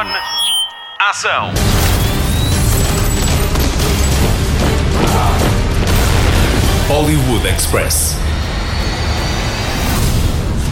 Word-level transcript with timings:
On. 0.00 0.06
Ação. 0.98 1.52
Hollywood 6.88 7.46
Express. 7.46 8.16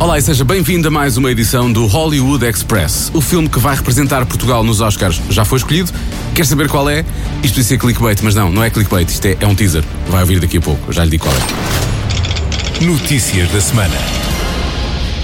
Olá 0.00 0.18
e 0.18 0.22
seja 0.22 0.46
bem-vindo 0.46 0.88
a 0.88 0.91
mais 0.91 1.18
uma 1.18 1.30
edição 1.30 1.70
do 1.70 1.86
Hollywood 1.86 2.46
Express. 2.46 3.11
O 3.12 3.20
filme 3.20 3.50
que 3.50 3.59
vai 3.59 3.77
representar 3.77 4.25
Portugal 4.25 4.64
nos 4.64 4.80
Oscars 4.80 5.20
já 5.29 5.45
foi 5.45 5.58
escolhido. 5.58 5.92
Quer 6.34 6.46
saber 6.46 6.70
qual 6.70 6.88
é? 6.88 7.04
Isto 7.42 7.56
podia 7.56 7.64
ser 7.64 7.79
clickbait, 7.79 8.22
mas 8.22 8.34
não, 8.34 8.50
não 8.50 8.64
é 8.64 8.70
clickbait, 8.70 9.10
isto 9.10 9.26
é, 9.26 9.36
é 9.38 9.46
um 9.46 9.54
teaser. 9.54 9.84
Vai 10.08 10.22
ouvir 10.22 10.40
daqui 10.40 10.56
a 10.56 10.60
pouco, 10.62 10.90
já 10.90 11.04
lhe 11.04 11.10
digo 11.10 11.24
qual 11.24 11.36
é. 11.36 12.82
Notícias 12.82 13.50
da 13.50 13.60
semana. 13.60 14.27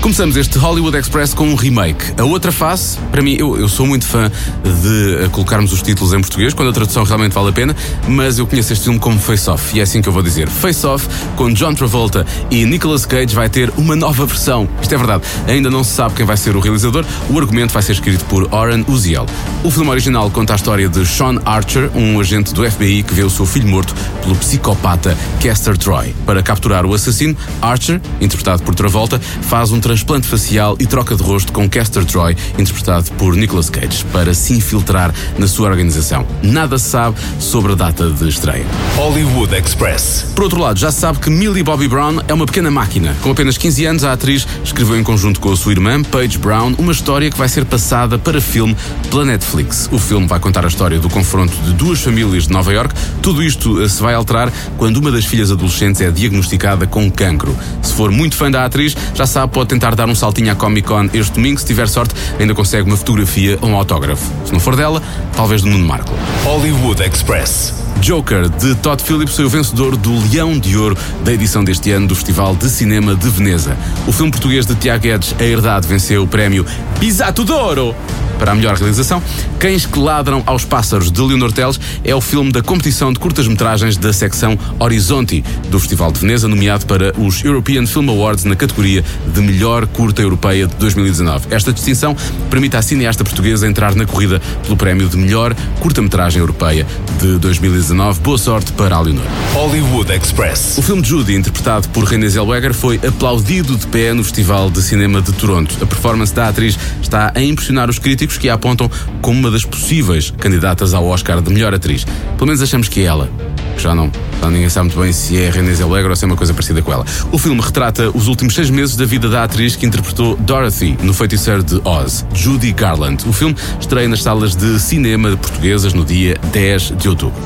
Começamos 0.04 0.36
este 0.36 0.58
Hollywood 0.58 0.98
Express 0.98 1.32
com 1.32 1.48
um 1.48 1.54
remake. 1.54 2.12
A 2.20 2.24
outra 2.24 2.52
face, 2.52 2.98
para 3.10 3.22
mim, 3.22 3.36
eu, 3.38 3.58
eu 3.58 3.66
sou 3.70 3.86
muito 3.86 4.04
fã 4.04 4.30
de 4.62 5.24
eh, 5.24 5.28
colocarmos 5.32 5.72
os 5.72 5.80
títulos 5.80 6.12
em 6.12 6.20
português, 6.20 6.52
quando 6.52 6.68
a 6.68 6.72
tradução 6.74 7.04
realmente 7.04 7.32
vale 7.32 7.48
a 7.48 7.52
pena, 7.52 7.74
mas 8.06 8.38
eu 8.38 8.46
conheço 8.46 8.74
este 8.74 8.84
filme 8.84 8.98
como 8.98 9.18
Face 9.18 9.48
Off, 9.48 9.74
e 9.74 9.80
é 9.80 9.82
assim 9.82 10.02
que 10.02 10.08
eu 10.10 10.12
vou 10.12 10.22
dizer. 10.22 10.46
Face 10.46 10.86
Off, 10.86 11.08
com 11.36 11.50
John 11.54 11.72
Travolta 11.72 12.26
e 12.50 12.66
Nicolas 12.66 13.06
Cage, 13.06 13.34
vai 13.34 13.48
ter 13.48 13.72
uma 13.78 13.96
nova 13.96 14.26
versão. 14.26 14.68
Isto 14.82 14.94
é 14.94 14.98
verdade, 14.98 15.22
ainda 15.48 15.70
não 15.70 15.82
se 15.82 15.92
sabe 15.92 16.14
quem 16.14 16.26
vai 16.26 16.36
ser 16.36 16.54
o 16.54 16.60
realizador, 16.60 17.02
o 17.30 17.38
argumento 17.38 17.72
vai 17.72 17.82
ser 17.82 17.92
escrito 17.92 18.26
por 18.26 18.52
Oren 18.52 18.84
Uziel. 18.86 19.24
O 19.62 19.70
filme 19.70 19.88
original 19.88 20.30
conta 20.30 20.52
a 20.52 20.56
história 20.56 20.86
de 20.86 21.06
Sean 21.06 21.40
Archer, 21.46 21.90
um 21.94 22.20
agente 22.20 22.52
do 22.52 22.70
FBI 22.70 23.04
que 23.04 23.14
vê 23.14 23.22
o 23.22 23.30
seu 23.30 23.46
filho 23.46 23.68
morto 23.68 23.94
pelo 24.20 24.36
psicopata 24.36 25.16
Caster 25.42 25.78
Troy. 25.78 26.14
Para 26.26 26.42
capturar 26.42 26.84
o 26.84 26.92
assassino, 26.92 27.34
Archer, 27.62 28.02
interpretado 28.20 28.62
por 28.64 28.74
Travolta, 28.74 29.18
faz 29.18 29.72
um 29.72 29.80
transplante 29.94 30.26
facial 30.26 30.76
e 30.80 30.86
troca 30.86 31.14
de 31.14 31.22
rosto 31.22 31.52
com 31.52 31.70
Caster 31.70 32.04
Troy, 32.04 32.36
interpretado 32.58 33.12
por 33.12 33.36
Nicolas 33.36 33.70
Cage, 33.70 34.04
para 34.06 34.34
se 34.34 34.52
infiltrar 34.52 35.14
na 35.38 35.46
sua 35.46 35.68
organização. 35.68 36.26
Nada 36.42 36.78
se 36.78 36.90
sabe 36.90 37.16
sobre 37.38 37.72
a 37.72 37.74
data 37.76 38.10
de 38.10 38.28
estreia. 38.28 38.66
Hollywood 38.96 39.54
Express. 39.54 40.32
Por 40.34 40.42
outro 40.44 40.58
lado, 40.58 40.80
já 40.80 40.90
se 40.90 41.00
sabe 41.00 41.20
que 41.20 41.30
Millie 41.30 41.62
Bobby 41.62 41.86
Brown 41.86 42.18
é 42.26 42.34
uma 42.34 42.44
pequena 42.44 42.72
máquina. 42.72 43.14
Com 43.22 43.30
apenas 43.30 43.56
15 43.56 43.84
anos, 43.86 44.04
a 44.04 44.12
atriz 44.12 44.48
escreveu 44.64 44.98
em 44.98 45.04
conjunto 45.04 45.38
com 45.38 45.52
a 45.52 45.56
sua 45.56 45.70
irmã, 45.70 46.02
Paige 46.02 46.38
Brown, 46.38 46.74
uma 46.76 46.90
história 46.90 47.30
que 47.30 47.38
vai 47.38 47.48
ser 47.48 47.64
passada 47.64 48.18
para 48.18 48.40
filme 48.40 48.76
pela 49.10 49.24
Netflix. 49.24 49.88
O 49.92 49.98
filme 50.00 50.26
vai 50.26 50.40
contar 50.40 50.64
a 50.64 50.68
história 50.68 50.98
do 50.98 51.08
confronto 51.08 51.56
de 51.58 51.72
duas 51.74 52.00
famílias 52.00 52.48
de 52.48 52.52
Nova 52.52 52.72
York. 52.72 52.92
Tudo 53.22 53.44
isto 53.44 53.80
eh, 53.80 53.88
se 53.88 54.02
vai 54.02 54.14
alterar 54.14 54.52
quando 54.76 54.96
uma 54.96 55.12
das 55.12 55.24
filhas 55.24 55.52
adolescentes 55.52 56.00
é 56.00 56.10
diagnosticada 56.10 56.84
com 56.84 57.08
cancro. 57.08 57.56
Se 57.80 57.92
for 57.92 58.10
muito 58.10 58.34
fã 58.34 58.50
da 58.50 58.64
atriz, 58.64 58.96
já 59.14 59.24
sabe, 59.24 59.52
pode 59.52 59.68
tentar 59.68 59.83
dar 59.92 60.08
um 60.08 60.14
saltinho 60.14 60.50
à 60.50 60.54
Comic 60.54 60.88
Con 60.88 61.10
este 61.12 61.34
domingo. 61.34 61.60
Se 61.60 61.66
tiver 61.66 61.88
sorte, 61.88 62.14
ainda 62.40 62.54
consegue 62.54 62.88
uma 62.88 62.96
fotografia 62.96 63.58
ou 63.60 63.68
um 63.68 63.76
autógrafo. 63.76 64.24
Se 64.46 64.52
não 64.52 64.60
for 64.60 64.76
dela, 64.76 65.02
talvez 65.36 65.60
do 65.60 65.68
Nuno 65.68 65.84
Marco. 65.84 66.14
Hollywood 66.44 67.02
Express. 67.02 67.74
Joker, 68.00 68.48
de 68.48 68.74
Todd 68.76 69.02
Phillips, 69.02 69.36
foi 69.36 69.44
o 69.44 69.48
vencedor 69.48 69.96
do 69.96 70.12
Leão 70.30 70.58
de 70.58 70.76
Ouro 70.76 70.96
da 71.22 71.32
edição 71.32 71.62
deste 71.62 71.90
ano 71.90 72.06
do 72.06 72.14
Festival 72.14 72.56
de 72.56 72.68
Cinema 72.68 73.14
de 73.14 73.28
Veneza. 73.28 73.76
O 74.06 74.12
filme 74.12 74.30
português 74.32 74.66
de 74.66 74.74
Tiago 74.74 75.02
Guedes, 75.02 75.34
A 75.38 75.44
Herdade, 75.44 75.86
venceu 75.86 76.22
o 76.22 76.26
prémio 76.26 76.66
Pisato 76.98 77.44
d'Oro 77.44 77.94
para 78.38 78.52
a 78.52 78.54
melhor 78.54 78.76
realização. 78.76 79.22
Cães 79.58 79.86
que 79.86 79.98
ladram 79.98 80.42
aos 80.46 80.64
pássaros, 80.64 81.10
de 81.10 81.20
Leonor 81.20 81.52
Teles, 81.52 81.78
é 82.04 82.14
o 82.14 82.20
filme 82.20 82.52
da 82.52 82.62
competição 82.62 83.12
de 83.12 83.18
curtas-metragens 83.18 83.96
da 83.96 84.12
secção 84.12 84.58
Horizonte 84.78 85.44
do 85.70 85.78
Festival 85.78 86.12
de 86.12 86.20
Veneza, 86.20 86.48
nomeado 86.48 86.86
para 86.86 87.12
os 87.18 87.44
European 87.44 87.86
Film 87.86 88.10
Awards 88.10 88.44
na 88.44 88.56
categoria 88.56 89.04
de 89.26 89.40
melhor 89.40 89.86
curta 89.86 90.22
europeia 90.22 90.66
de 90.66 90.74
2019. 90.76 91.46
Esta 91.50 91.72
distinção 91.72 92.16
permite 92.50 92.76
à 92.76 92.82
cineasta 92.82 93.24
portuguesa 93.24 93.66
entrar 93.66 93.94
na 93.94 94.06
corrida 94.06 94.40
pelo 94.62 94.76
prémio 94.76 95.08
de 95.08 95.16
melhor 95.16 95.54
curta-metragem 95.80 96.40
europeia 96.40 96.86
de 97.20 97.38
2019. 97.38 98.20
Boa 98.20 98.38
sorte 98.38 98.72
para 98.72 98.96
a 98.96 99.00
Leonor. 99.00 99.24
Hollywood 99.52 100.12
Express. 100.12 100.78
O 100.78 100.82
filme 100.82 101.04
Judy, 101.04 101.34
interpretado 101.34 101.88
por 101.90 102.04
Renée 102.04 102.28
Zellweger, 102.28 102.74
foi 102.74 103.00
aplaudido 103.06 103.76
de 103.76 103.86
pé 103.86 104.12
no 104.12 104.24
Festival 104.24 104.70
de 104.70 104.82
Cinema 104.82 105.22
de 105.22 105.32
Toronto. 105.32 105.76
A 105.82 105.86
performance 105.86 106.34
da 106.34 106.48
atriz 106.48 106.78
está 107.00 107.32
a 107.34 107.40
impressionar 107.40 107.88
os 107.88 107.98
críticos 107.98 108.23
que 108.26 108.48
a 108.48 108.54
apontam 108.54 108.90
como 109.20 109.38
uma 109.38 109.50
das 109.50 109.64
possíveis 109.64 110.32
candidatas 110.38 110.94
ao 110.94 111.06
Oscar 111.06 111.42
de 111.42 111.52
melhor 111.52 111.74
atriz. 111.74 112.04
Pelo 112.36 112.46
menos 112.46 112.62
achamos 112.62 112.88
que 112.88 113.00
é 113.00 113.04
ela. 113.04 113.28
Já 113.76 113.94
não, 113.94 114.10
já 114.40 114.48
ninguém 114.50 114.68
sabe 114.68 114.86
muito 114.86 115.00
bem 115.00 115.12
se 115.12 115.36
é 115.36 115.50
Renée 115.50 115.74
Zellweger 115.74 116.08
ou 116.08 116.16
se 116.16 116.24
é 116.24 116.26
uma 116.26 116.36
coisa 116.36 116.54
parecida 116.54 116.80
com 116.80 116.92
ela. 116.92 117.04
O 117.32 117.38
filme 117.38 117.60
retrata 117.60 118.10
os 118.16 118.28
últimos 118.28 118.54
seis 118.54 118.70
meses 118.70 118.96
da 118.96 119.04
vida 119.04 119.28
da 119.28 119.44
atriz 119.44 119.76
que 119.76 119.84
interpretou 119.84 120.36
Dorothy 120.36 120.96
no 121.02 121.12
Feiticeiro 121.12 121.62
de 121.62 121.80
Oz, 121.84 122.24
Judy 122.32 122.72
Garland. 122.72 123.28
O 123.28 123.32
filme 123.32 123.54
estreia 123.80 124.08
nas 124.08 124.22
salas 124.22 124.54
de 124.54 124.78
cinema 124.80 125.36
portuguesas 125.36 125.92
no 125.92 126.04
dia 126.04 126.38
10 126.52 126.92
de 126.96 127.08
outubro. 127.08 127.38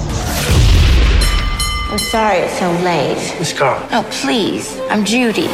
I'm 1.91 1.99
sorry 1.99 2.43
it's 2.45 2.59
so 2.59 2.67
late. 2.85 3.39
Miss 3.39 3.53
Carl, 3.55 3.81
Oh, 3.93 4.05
please. 4.23 4.69
I'm 4.91 5.05
Judy. 5.05 5.49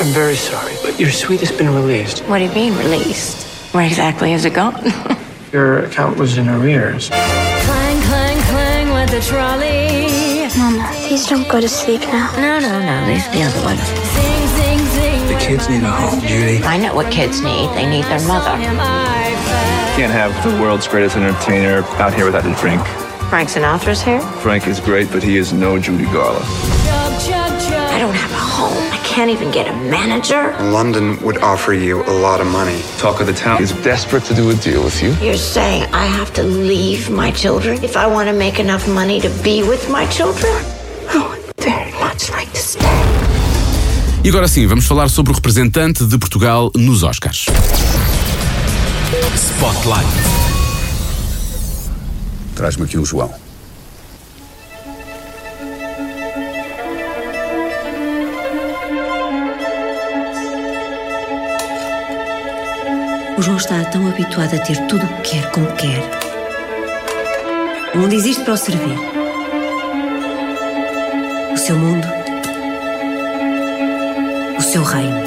I'm 0.00 0.12
very 0.12 0.36
sorry, 0.36 0.72
but 0.82 0.98
your 0.98 1.10
suite 1.10 1.40
has 1.40 1.50
been 1.50 1.68
released. 1.74 2.20
What 2.28 2.38
do 2.38 2.44
you 2.44 2.52
mean, 2.52 2.76
released? 2.78 3.45
Where 3.72 3.86
exactly 3.86 4.30
has 4.32 4.44
it 4.44 4.54
gone? 4.54 4.74
Your 5.52 5.84
account 5.84 6.18
was 6.18 6.38
in 6.38 6.48
arrears. 6.48 7.08
Clang, 7.08 8.00
clang, 8.02 8.38
clang 8.50 8.92
with 8.92 9.10
the 9.10 9.20
trolley. 9.20 10.48
Mama, 10.58 10.88
please 11.06 11.26
don't 11.26 11.48
go 11.48 11.60
to 11.60 11.68
sleep 11.68 12.00
now. 12.02 12.32
no, 12.36 12.58
no, 12.58 12.80
no. 12.80 13.06
These 13.06 13.28
the 13.30 13.42
other 13.42 13.62
ones. 13.64 13.80
Sing, 13.80 14.46
sing, 14.56 14.78
sing. 14.78 15.26
The 15.28 15.38
kids 15.38 15.68
need 15.68 15.82
a 15.82 15.90
home, 15.90 16.20
Judy. 16.20 16.62
I 16.64 16.78
know 16.78 16.94
what 16.94 17.12
kids 17.12 17.40
need. 17.40 17.68
They 17.74 17.86
need 17.88 18.04
their 18.06 18.26
mother. 18.26 18.50
Am 18.50 18.78
I 18.80 19.34
fast? 19.44 19.96
Can't 19.96 20.12
have 20.12 20.32
the 20.44 20.60
world's 20.60 20.88
greatest 20.88 21.16
entertainer 21.16 21.82
out 22.00 22.14
here 22.14 22.24
without 22.24 22.44
his 22.44 22.58
drink. 22.60 22.82
Frank 23.28 23.48
Sinatra's 23.50 24.00
here? 24.02 24.20
Frank 24.40 24.66
is 24.68 24.78
great, 24.80 25.10
but 25.10 25.22
he 25.22 25.36
is 25.36 25.52
no 25.52 25.78
Judy 25.78 26.04
Garland. 26.04 26.44
I 26.46 27.98
don't 27.98 28.14
have 28.14 28.30
a 28.30 28.34
home. 28.34 28.95
I 29.16 29.18
can't 29.20 29.30
even 29.30 29.50
get 29.50 29.66
a 29.66 29.72
manager. 29.72 30.54
London 30.70 31.18
would 31.22 31.38
offer 31.38 31.72
you 31.72 32.02
a 32.02 32.12
lot 32.20 32.42
of 32.42 32.46
money. 32.48 32.82
Talk 32.98 33.18
of 33.18 33.26
the 33.26 33.32
town 33.32 33.62
is 33.62 33.72
desperate 33.82 34.24
to 34.24 34.34
do 34.34 34.50
a 34.50 34.54
deal 34.56 34.84
with 34.84 35.02
you. 35.02 35.14
You're 35.26 35.38
saying 35.38 35.84
I 35.94 36.04
have 36.04 36.34
to 36.34 36.42
leave 36.42 37.08
my 37.08 37.30
children 37.30 37.82
if 37.82 37.96
I 37.96 38.06
want 38.06 38.28
to 38.28 38.34
make 38.34 38.60
enough 38.60 38.86
money 38.86 39.18
to 39.20 39.30
be 39.42 39.62
with 39.62 39.88
my 39.88 40.04
children? 40.08 40.52
Oh, 41.14 41.32
I 41.32 41.38
would 41.46 41.56
very 41.56 41.92
much 41.92 42.28
like 42.30 42.52
to 42.52 42.60
stay. 42.60 42.84
E 44.22 44.28
agora 44.28 44.48
sim, 44.48 44.66
vamos 44.66 44.84
falar 44.84 45.08
sobre 45.08 45.32
o 45.32 45.34
representante 45.34 46.04
de 46.04 46.18
Portugal 46.18 46.70
nos 46.76 47.02
Oscars. 47.02 47.46
Spotlight. 49.34 50.06
Traz-me 52.54 52.84
aqui 52.84 52.98
o 52.98 53.04
João. 53.06 53.45
O 63.36 63.42
João 63.42 63.58
está 63.58 63.84
tão 63.84 64.08
habituado 64.08 64.54
a 64.54 64.58
ter 64.58 64.78
tudo 64.86 65.04
o 65.04 65.08
que 65.20 65.32
quer 65.32 65.50
como 65.50 65.66
quer. 65.72 66.00
O 67.94 67.98
mundo 67.98 68.14
existe 68.14 68.42
para 68.42 68.54
o 68.54 68.56
servir. 68.56 68.98
O 71.52 71.56
seu 71.58 71.76
mundo. 71.76 72.08
O 74.56 74.62
seu 74.62 74.82
reino. 74.82 75.22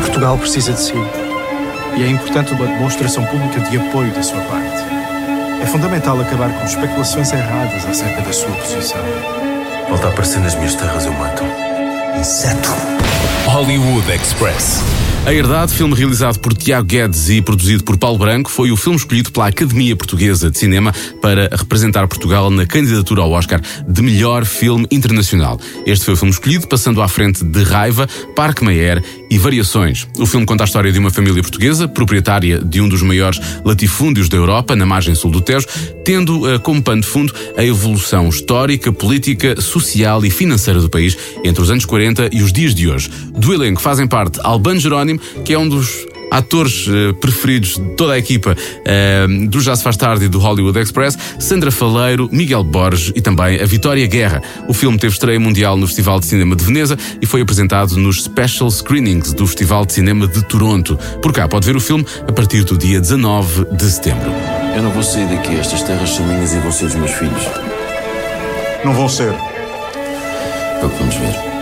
Portugal 0.00 0.38
precisa 0.38 0.72
de 0.72 0.80
si. 0.80 0.94
E 1.98 2.04
é 2.04 2.08
importante 2.08 2.54
uma 2.54 2.66
demonstração 2.66 3.26
pública 3.26 3.60
de 3.60 3.76
apoio 3.76 4.10
da 4.12 4.22
sua 4.22 4.40
parte. 4.44 4.82
É 5.62 5.66
fundamental 5.66 6.18
acabar 6.18 6.50
com 6.58 6.64
especulações 6.64 7.30
erradas 7.34 7.84
acerca 7.84 8.22
da 8.22 8.32
sua 8.32 8.50
posição. 8.52 9.00
Volta 9.90 10.06
a 10.06 10.10
aparecer 10.10 10.40
nas 10.40 10.54
minhas 10.54 10.74
terras, 10.74 11.04
eu 11.04 11.12
mato. 11.12 11.73
Inseto. 12.18 12.68
Hollywood 13.46 14.10
Express. 14.10 14.82
A 15.26 15.32
Herdade, 15.32 15.72
filme 15.72 15.94
realizado 15.94 16.38
por 16.38 16.52
Tiago 16.52 16.86
Guedes 16.86 17.30
e 17.30 17.40
produzido 17.40 17.82
por 17.82 17.96
Paulo 17.96 18.18
Branco, 18.18 18.50
foi 18.50 18.70
o 18.70 18.76
filme 18.76 18.98
escolhido 18.98 19.32
pela 19.32 19.48
Academia 19.48 19.96
Portuguesa 19.96 20.50
de 20.50 20.58
Cinema 20.58 20.92
para 21.22 21.48
representar 21.50 22.06
Portugal 22.06 22.50
na 22.50 22.66
candidatura 22.66 23.22
ao 23.22 23.30
Oscar 23.32 23.60
de 23.88 24.02
melhor 24.02 24.44
filme 24.44 24.86
internacional. 24.90 25.58
Este 25.86 26.04
foi 26.04 26.14
o 26.14 26.16
filme 26.16 26.32
escolhido, 26.32 26.68
passando 26.68 27.00
à 27.00 27.08
frente 27.08 27.42
de 27.42 27.62
Raiva, 27.62 28.06
Parque 28.36 28.62
Mayer 28.62 29.02
e 29.34 29.38
Variações. 29.38 30.06
O 30.16 30.26
filme 30.26 30.46
conta 30.46 30.62
a 30.62 30.66
história 30.66 30.92
de 30.92 30.98
uma 30.98 31.10
família 31.10 31.42
portuguesa, 31.42 31.88
proprietária 31.88 32.60
de 32.60 32.80
um 32.80 32.88
dos 32.88 33.02
maiores 33.02 33.40
latifúndios 33.64 34.28
da 34.28 34.36
Europa, 34.36 34.76
na 34.76 34.86
margem 34.86 35.12
sul 35.16 35.32
do 35.32 35.40
Tejo, 35.40 35.66
tendo 36.04 36.48
eh, 36.48 36.56
como 36.60 36.80
pano 36.80 37.00
de 37.00 37.08
fundo 37.08 37.34
a 37.56 37.64
evolução 37.64 38.28
histórica, 38.28 38.92
política, 38.92 39.60
social 39.60 40.24
e 40.24 40.30
financeira 40.30 40.80
do 40.80 40.88
país 40.88 41.18
entre 41.42 41.60
os 41.60 41.68
anos 41.68 41.84
40 41.84 42.30
e 42.32 42.42
os 42.42 42.52
dias 42.52 42.76
de 42.76 42.88
hoje. 42.88 43.10
Do 43.36 43.52
elenco 43.52 43.80
fazem 43.80 44.06
parte 44.06 44.38
Albano 44.40 44.78
Jerónimo, 44.78 45.18
que 45.44 45.52
é 45.52 45.58
um 45.58 45.68
dos 45.68 46.06
atores 46.34 46.86
eh, 46.88 47.12
preferidos 47.20 47.76
de 47.78 47.90
toda 47.90 48.14
a 48.14 48.18
equipa 48.18 48.56
eh, 48.84 49.26
do 49.48 49.60
Já 49.60 49.76
se 49.76 49.84
faz 49.84 49.96
tarde 49.96 50.24
e 50.24 50.28
do 50.28 50.38
Hollywood 50.38 50.78
Express, 50.78 51.16
Sandra 51.38 51.70
Faleiro, 51.70 52.28
Miguel 52.32 52.64
Borges 52.64 53.12
e 53.14 53.20
também 53.20 53.60
a 53.60 53.64
Vitória 53.64 54.06
Guerra. 54.06 54.42
O 54.68 54.74
filme 54.74 54.98
teve 54.98 55.12
estreia 55.12 55.38
mundial 55.38 55.76
no 55.76 55.86
Festival 55.86 56.18
de 56.18 56.26
Cinema 56.26 56.56
de 56.56 56.64
Veneza 56.64 56.98
e 57.22 57.26
foi 57.26 57.40
apresentado 57.40 57.96
nos 57.96 58.24
Special 58.24 58.70
Screenings 58.70 59.32
do 59.32 59.46
Festival 59.46 59.86
de 59.86 59.92
Cinema 59.92 60.26
de 60.26 60.42
Toronto. 60.42 60.98
Por 61.22 61.32
cá 61.32 61.46
pode 61.46 61.66
ver 61.66 61.76
o 61.76 61.80
filme 61.80 62.04
a 62.26 62.32
partir 62.32 62.64
do 62.64 62.76
dia 62.76 63.00
19 63.00 63.66
de 63.76 63.84
setembro. 63.84 64.32
Eu 64.74 64.82
não 64.82 64.90
vou 64.90 65.02
sair 65.04 65.26
daqui, 65.28 65.54
estas 65.54 65.82
terras 65.82 66.10
são 66.10 66.26
minhas 66.26 66.52
e 66.52 66.58
vão 66.58 66.72
ser 66.72 66.86
dos 66.86 66.96
meus 66.96 67.12
filhos. 67.12 67.42
Não 68.84 68.92
vão 68.92 69.08
ser. 69.08 69.32
É 69.32 70.84
o 70.84 70.90
que 70.90 70.98
vamos 70.98 71.14
ver. 71.14 71.53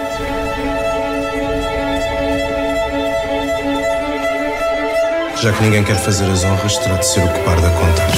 Já 5.42 5.52
que 5.52 5.60
ninguém 5.64 5.82
quer 5.82 5.96
fazer 5.96 6.24
as 6.30 6.44
honras, 6.44 6.78
terá 6.78 6.94
de 6.94 7.04
ser 7.04 7.24
o 7.24 7.28
que 7.28 7.40
parda 7.40 7.66
a 7.66 7.70
contar. 7.72 8.08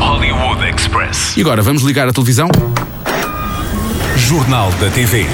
Hollywood 0.00 0.68
Express. 0.68 1.36
E 1.36 1.40
agora 1.42 1.62
vamos 1.62 1.84
ligar 1.84 2.08
a 2.08 2.12
televisão? 2.12 2.48
Jornal 4.16 4.72
da 4.80 4.90
TV. 4.90 5.24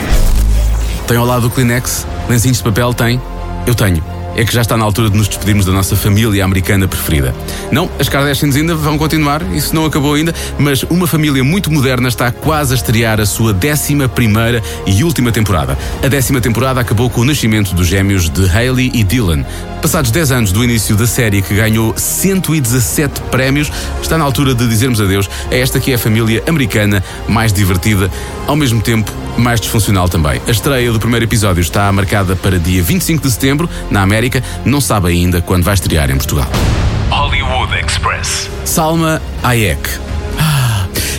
Tem 1.07 1.17
ao 1.17 1.25
lado 1.25 1.47
o 1.47 1.51
Kleenex? 1.51 2.07
Lencinhos 2.29 2.59
de 2.59 2.65
papel? 2.65 2.93
Tem? 2.93 3.19
Eu 3.67 3.75
tenho. 3.75 4.18
É 4.39 4.45
que 4.45 4.55
já 4.55 4.61
está 4.61 4.77
na 4.77 4.85
altura 4.85 5.11
de 5.11 5.17
nos 5.17 5.27
despedirmos 5.27 5.67
da 5.67 5.73
nossa 5.73 5.97
família 5.97 6.45
americana 6.45 6.87
preferida. 6.87 7.35
Não, 7.73 7.91
as 7.99 8.09
Kardashians 8.09 8.55
ainda 8.55 8.73
vão 8.73 8.97
continuar, 8.97 9.43
isso 9.53 9.75
não 9.75 9.85
acabou 9.85 10.15
ainda, 10.15 10.33
mas 10.57 10.85
uma 10.85 11.09
família 11.09 11.43
muito 11.43 11.73
moderna 11.73 12.07
está 12.07 12.31
quase 12.31 12.73
a 12.73 12.77
estrear 12.77 13.21
a 13.21 13.27
sua 13.27 13.53
décima 13.53 14.09
primeira 14.09 14.63
e 14.87 15.03
última 15.03 15.33
temporada. 15.33 15.77
A 16.05 16.07
décima 16.07 16.41
temporada 16.41 16.81
acabou 16.81 17.11
com 17.11 17.23
o 17.23 17.25
nascimento 17.25 17.75
dos 17.75 17.89
gêmeos 17.89 18.31
de 18.31 18.49
Hailey 18.49 18.93
e 18.95 19.03
Dylan. 19.03 19.45
Passados 19.83 20.13
10 20.13 20.31
anos 20.31 20.53
do 20.53 20.63
início 20.63 20.95
da 20.95 21.09
série, 21.09 21.43
que 21.43 21.57
ganhou 21.57 21.93
117 21.97 23.21
prémios, 23.33 23.73
está 24.01 24.17
na 24.17 24.23
altura 24.23 24.55
de 24.55 24.69
dizermos 24.69 25.01
adeus 25.01 25.29
a 25.51 25.55
esta 25.57 25.81
que 25.81 25.91
é 25.91 25.97
a 25.97 25.99
família 25.99 26.45
americana 26.47 27.03
mais 27.27 27.53
divertida, 27.53 28.09
ao 28.47 28.55
mesmo 28.55 28.81
tempo 28.81 29.13
mais 29.39 29.61
disfuncional 29.61 30.09
também. 30.09 30.41
A 30.47 30.51
estreia 30.51 30.93
do 30.93 30.99
primeiro 30.99 31.25
episódio 31.25 31.61
está 31.61 31.91
marcada 31.93 32.35
para 32.35 32.59
dia 32.59 32.83
25 32.83 33.23
de 33.23 33.31
setembro, 33.31 33.71
na 33.91 34.03
América, 34.03 34.28
não 34.65 34.81
sabe 34.81 35.09
ainda 35.09 35.41
quando 35.41 35.65
vai 35.65 35.75
estrear 35.75 36.11
em 36.11 36.17
Portugal. 36.17 36.49
Hollywood 37.11 37.75
Express. 37.75 38.51
Salma 38.65 39.21
Hayek. 39.43 40.08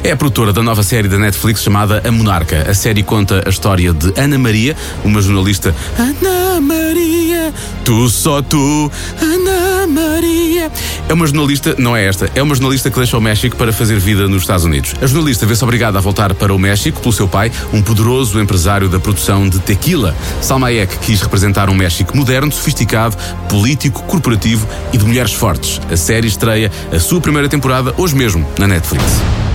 É 0.04 0.12
a 0.12 0.18
produtora 0.18 0.54
da 0.54 0.64
nova 0.64 0.82
série 0.82 1.10
da 1.10 1.18
Netflix 1.18 1.62
chamada 1.62 2.02
A 2.06 2.12
Monarca. 2.12 2.70
A 2.70 2.74
série 2.74 3.04
conta 3.04 3.44
a 3.46 3.50
história 3.50 3.94
de 3.94 4.14
Ana 4.18 4.38
Maria, 4.38 4.76
uma 5.04 5.22
jornalista. 5.22 5.76
Ana 5.98 6.62
Maria, 6.62 7.54
tu 7.84 8.08
só 8.08 8.42
tu, 8.42 8.90
Ana 9.22 9.88
Maria. 9.88 10.72
É 11.10 11.14
uma 11.14 11.28
jornalista, 11.28 11.76
não 11.78 11.98
é 11.98 12.06
esta, 12.06 12.32
é 12.34 12.42
uma 12.42 12.56
jornalista 12.56 12.90
que 12.90 12.98
deixa 12.98 13.18
o 13.18 13.22
México 13.22 13.58
para 13.58 13.74
fazer 13.74 14.00
vida 14.00 14.28
nos 14.28 14.44
Estados 14.44 14.64
Unidos. 14.64 14.96
A 15.02 15.06
jornalista 15.06 15.46
vê-se 15.46 15.64
obrigada 15.64 15.98
a 15.98 16.02
voltar 16.02 16.34
para 16.34 16.54
o 16.54 16.60
México 16.60 17.02
pelo 17.02 17.14
seu 17.14 17.28
pai, 17.28 17.52
um 17.74 17.82
poderoso 17.82 18.40
empresário 18.40 18.88
da 18.88 19.00
produção 19.00 19.50
de 19.50 19.60
tequila. 19.60 20.16
Salma 20.42 20.68
Hayek 20.68 20.98
quis 21.00 21.22
representar 21.22 21.70
um 21.70 21.76
México 21.76 22.16
moderno, 22.16 22.52
sofisticado, 22.52 23.18
político, 23.50 24.04
corporativo 24.04 24.66
e 24.94 24.98
de 24.98 25.04
mulheres 25.04 25.34
fortes. 25.34 25.82
A 25.92 25.98
série 25.98 26.28
estreia 26.28 26.72
a 26.92 27.00
sua 27.00 27.20
primeira 27.20 27.50
temporada 27.50 27.94
hoje 27.98 28.16
mesmo 28.16 28.48
na 28.58 28.68
Netflix. 28.68 29.04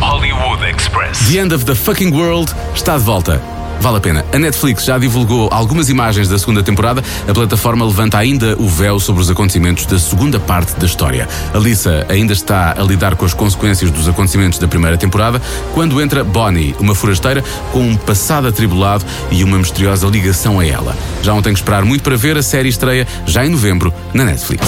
Hollywood 0.04 0.62
Express. 0.68 1.18
The 1.30 1.38
End 1.38 1.54
of 1.54 1.64
the 1.64 1.74
Fucking 1.74 2.12
World 2.12 2.52
está 2.74 2.98
de 2.98 3.04
volta. 3.04 3.40
Vale 3.80 3.96
a 3.96 4.00
pena. 4.00 4.24
A 4.34 4.38
Netflix 4.38 4.84
já 4.84 4.98
divulgou 4.98 5.48
algumas 5.50 5.88
imagens 5.88 6.28
da 6.28 6.38
segunda 6.38 6.62
temporada. 6.62 7.02
A 7.26 7.32
plataforma 7.32 7.86
levanta 7.86 8.18
ainda 8.18 8.54
o 8.58 8.68
véu 8.68 9.00
sobre 9.00 9.22
os 9.22 9.30
acontecimentos 9.30 9.86
da 9.86 9.98
segunda 9.98 10.38
parte 10.38 10.78
da 10.78 10.84
história. 10.84 11.26
A 11.54 11.58
Lisa 11.58 12.06
ainda 12.10 12.34
está 12.34 12.74
a 12.78 12.82
lidar 12.82 13.16
com 13.16 13.24
as 13.24 13.32
consequências 13.32 13.90
dos 13.90 14.06
acontecimentos 14.06 14.58
da 14.58 14.68
primeira 14.68 14.98
temporada, 14.98 15.40
quando 15.72 15.98
entra 16.02 16.22
Bonnie, 16.22 16.76
uma 16.78 16.94
forasteira 16.94 17.42
com 17.72 17.80
um 17.80 17.96
passado 17.96 18.46
atribulado 18.46 19.06
e 19.30 19.42
uma 19.42 19.56
misteriosa 19.56 20.06
ligação 20.06 20.60
a 20.60 20.66
ela. 20.66 20.94
Já 21.22 21.32
não 21.32 21.40
tenho 21.40 21.54
que 21.54 21.60
esperar 21.60 21.82
muito 21.82 22.02
para 22.02 22.16
ver 22.16 22.36
a 22.36 22.42
série 22.42 22.68
estreia 22.68 23.08
já 23.24 23.44
em 23.44 23.48
novembro 23.48 23.92
na 24.12 24.22
Netflix. 24.22 24.66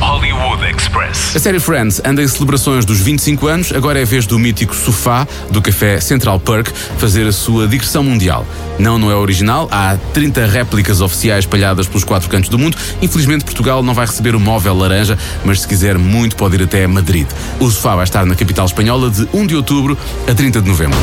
Hollywood 0.00 0.62
Express. 0.64 1.34
A 1.34 1.38
série 1.38 1.58
Friends 1.58 2.00
anda 2.04 2.22
em 2.22 2.28
celebrações 2.28 2.84
dos 2.84 3.00
25 3.00 3.46
anos, 3.46 3.72
agora 3.72 4.00
é 4.00 4.04
vez 4.04 4.26
do 4.26 4.38
mítico 4.38 4.74
sofá 4.74 5.26
do 5.50 5.62
café 5.62 6.00
Central 6.00 6.38
Perk 6.38 6.70
fazer 6.98 7.26
a 7.26 7.32
sua 7.32 7.66
digressão 7.66 8.04
mundial. 8.04 8.46
Não, 8.78 8.98
não 8.98 9.10
é 9.10 9.14
original, 9.14 9.68
há 9.70 9.96
30 10.12 10.46
réplicas 10.46 11.00
oficiais 11.00 11.44
espalhadas 11.44 11.86
pelos 11.86 12.04
quatro 12.04 12.28
cantos 12.28 12.48
do 12.48 12.58
mundo. 12.58 12.76
Infelizmente, 13.00 13.44
Portugal 13.44 13.82
não 13.82 13.94
vai 13.94 14.06
receber 14.06 14.34
o 14.34 14.40
móvel 14.40 14.76
laranja, 14.76 15.18
mas 15.44 15.62
se 15.62 15.68
quiser 15.68 15.96
muito 15.98 16.36
pode 16.36 16.56
ir 16.56 16.62
até 16.62 16.86
Madrid. 16.86 17.26
O 17.58 17.70
sofá 17.70 17.94
vai 17.94 18.04
estar 18.04 18.24
na 18.26 18.34
capital 18.34 18.66
espanhola 18.66 19.10
de 19.10 19.26
1 19.32 19.46
de 19.46 19.56
outubro 19.56 19.96
a 20.28 20.34
30 20.34 20.60
de 20.60 20.68
novembro. 20.68 20.98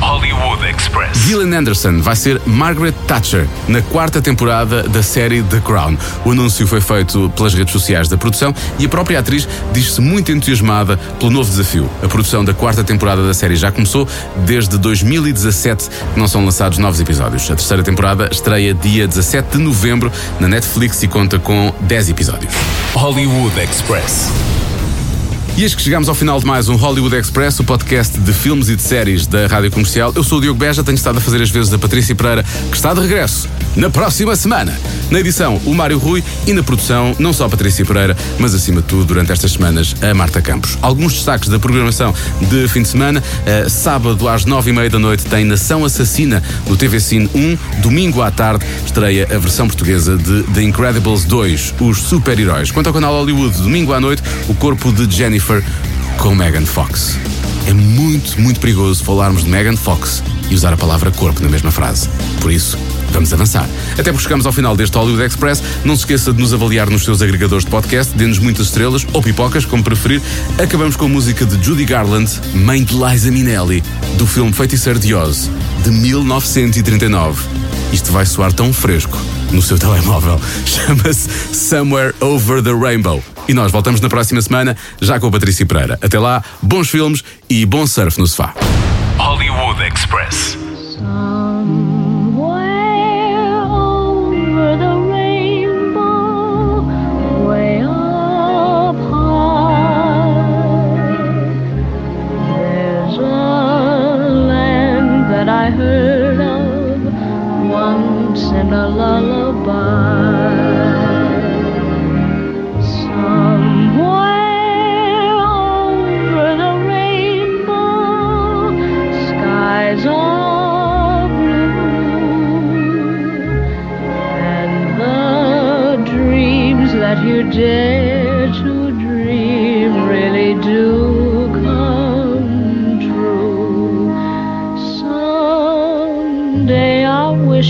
Hollywood 0.00 0.64
Express. 0.64 1.18
Gillian 1.26 1.58
Anderson 1.58 2.00
vai 2.00 2.16
ser 2.16 2.40
Margaret 2.46 2.92
Thatcher 3.06 3.46
na 3.66 3.82
quarta 3.82 4.22
temporada 4.22 4.82
da 4.84 5.02
série 5.02 5.42
The 5.42 5.60
Crown. 5.60 5.96
O 6.24 6.30
anúncio 6.30 6.66
foi 6.66 6.80
feito 6.80 7.30
pelas 7.36 7.54
redes 7.54 7.72
sociais 7.72 8.08
da 8.08 8.16
produção 8.16 8.54
e 8.78 8.86
a 8.86 8.88
própria 8.88 9.18
atriz 9.18 9.48
diz-se 9.72 10.00
muito 10.00 10.32
entusiasmada 10.32 10.96
pelo 11.18 11.30
novo 11.30 11.48
desafio. 11.48 11.90
A 12.02 12.08
produção 12.08 12.44
da 12.44 12.54
quarta 12.54 12.84
temporada 12.84 13.26
da 13.26 13.34
série 13.34 13.56
já 13.56 13.72
começou 13.72 14.08
desde 14.46 14.78
2017 14.78 15.88
que 16.14 16.18
não 16.18 16.28
são 16.28 16.44
lançados 16.44 16.78
novos 16.78 17.00
episódios. 17.00 17.50
A 17.50 17.56
terceira 17.56 17.82
temporada 17.82 18.28
estreia 18.30 18.74
dia 18.74 19.06
17 19.06 19.56
de 19.56 19.58
novembro 19.58 20.12
na 20.38 20.48
Netflix 20.48 21.02
e 21.02 21.08
conta 21.08 21.38
com 21.38 21.74
10 21.80 22.10
episódios. 22.10 22.52
Hollywood 22.94 23.58
Express. 23.60 24.57
E 25.58 25.64
eis 25.64 25.74
que 25.74 25.82
chegamos 25.82 26.08
ao 26.08 26.14
final 26.14 26.38
de 26.38 26.46
mais 26.46 26.68
um 26.68 26.76
Hollywood 26.76 27.16
Express, 27.16 27.58
o 27.58 27.64
podcast 27.64 28.16
de 28.16 28.32
filmes 28.32 28.68
e 28.68 28.76
de 28.76 28.82
séries 28.82 29.26
da 29.26 29.48
Rádio 29.48 29.72
Comercial. 29.72 30.12
Eu 30.14 30.22
sou 30.22 30.38
o 30.38 30.40
Diogo 30.40 30.56
Beja, 30.56 30.84
tenho 30.84 30.94
estado 30.94 31.18
a 31.18 31.20
fazer 31.20 31.42
as 31.42 31.50
vezes 31.50 31.68
da 31.68 31.76
Patrícia 31.76 32.14
Pereira, 32.14 32.44
que 32.70 32.76
está 32.76 32.94
de 32.94 33.00
regresso 33.00 33.48
na 33.74 33.90
próxima 33.90 34.36
semana. 34.36 34.78
Na 35.10 35.18
edição, 35.18 35.60
o 35.64 35.74
Mário 35.74 35.98
Rui 35.98 36.22
e 36.46 36.52
na 36.52 36.62
produção, 36.62 37.12
não 37.18 37.32
só 37.32 37.46
a 37.46 37.48
Patrícia 37.48 37.84
Pereira, 37.84 38.16
mas 38.38 38.54
acima 38.54 38.80
de 38.80 38.86
tudo, 38.86 39.04
durante 39.04 39.32
estas 39.32 39.50
semanas, 39.50 39.96
a 40.00 40.14
Marta 40.14 40.40
Campos. 40.40 40.78
Alguns 40.80 41.14
destaques 41.14 41.48
da 41.48 41.58
programação 41.58 42.14
de 42.40 42.68
fim 42.68 42.82
de 42.82 42.88
semana. 42.88 43.20
Uh, 43.20 43.68
sábado 43.68 44.28
às 44.28 44.44
nove 44.44 44.70
e 44.70 44.72
meia 44.72 44.88
da 44.88 44.98
noite 45.00 45.26
tem 45.26 45.44
Nação 45.44 45.84
Assassina 45.84 46.40
no 46.68 46.76
TV 46.76 47.00
Cine 47.00 47.28
1. 47.34 47.80
Domingo 47.80 48.22
à 48.22 48.30
tarde 48.30 48.64
estreia 48.86 49.26
a 49.28 49.38
versão 49.38 49.66
portuguesa 49.66 50.16
de 50.16 50.44
The 50.54 50.62
Incredibles 50.62 51.24
2, 51.24 51.74
Os 51.80 51.98
Super-Heróis. 51.98 52.70
Quanto 52.70 52.86
ao 52.86 52.92
canal 52.92 53.12
Hollywood, 53.14 53.60
domingo 53.60 53.92
à 53.92 54.00
noite, 54.00 54.22
o 54.48 54.54
corpo 54.54 54.92
de 54.92 55.12
Jennifer 55.12 55.47
com 56.18 56.34
Megan 56.34 56.66
Fox. 56.66 57.16
É 57.66 57.72
muito, 57.72 58.38
muito 58.40 58.60
perigoso 58.60 59.02
falarmos 59.02 59.44
de 59.44 59.50
Megan 59.50 59.76
Fox 59.76 60.22
e 60.50 60.54
usar 60.54 60.74
a 60.74 60.76
palavra 60.76 61.10
corpo 61.10 61.42
na 61.42 61.48
mesma 61.48 61.70
frase. 61.70 62.06
Por 62.40 62.52
isso, 62.52 62.78
vamos 63.12 63.32
avançar. 63.32 63.66
Até 63.92 64.12
porque 64.12 64.24
chegamos 64.24 64.44
ao 64.44 64.52
final 64.52 64.76
deste 64.76 64.96
Hollywood 64.98 65.24
Express. 65.24 65.62
Não 65.84 65.96
se 65.96 66.02
esqueça 66.02 66.32
de 66.34 66.40
nos 66.40 66.52
avaliar 66.52 66.90
nos 66.90 67.02
seus 67.02 67.22
agregadores 67.22 67.64
de 67.64 67.70
podcast, 67.70 68.14
dê-nos 68.14 68.38
muitas 68.38 68.66
estrelas 68.66 69.06
ou 69.12 69.22
pipocas, 69.22 69.64
como 69.64 69.82
preferir. 69.82 70.20
Acabamos 70.62 70.96
com 70.96 71.06
a 71.06 71.08
música 71.08 71.46
de 71.46 71.64
Judy 71.64 71.86
Garland, 71.86 72.30
mãe 72.54 72.84
de 72.84 72.94
Liza 72.94 73.30
Minnelli, 73.30 73.82
do 74.18 74.26
filme 74.26 74.52
Feiticeiro 74.52 74.98
de 74.98 75.14
Oz, 75.14 75.50
de 75.82 75.90
1939. 75.90 77.42
Isto 77.90 78.12
vai 78.12 78.26
soar 78.26 78.52
tão 78.52 78.70
fresco 78.70 79.18
no 79.50 79.62
seu 79.62 79.78
telemóvel. 79.78 80.38
Chama-se 80.66 81.28
Somewhere 81.54 82.14
Over 82.20 82.62
the 82.62 82.72
Rainbow. 82.72 83.22
E 83.48 83.54
nós 83.54 83.72
voltamos 83.72 84.00
na 84.00 84.08
próxima 84.08 84.42
semana, 84.42 84.76
já 85.00 85.18
com 85.18 85.26
a 85.26 85.30
Patrícia 85.30 85.64
Pereira. 85.64 85.98
Até 86.02 86.18
lá, 86.18 86.44
bons 86.62 86.90
filmes 86.90 87.24
e 87.48 87.64
bom 87.64 87.86
surf 87.86 88.18
no 88.18 88.26
sofá. 88.26 88.54
Hollywood 89.16 89.82
Express. 89.82 90.58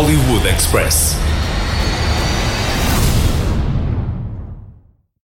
Hollywood 0.00 0.46
Express. 0.46 1.29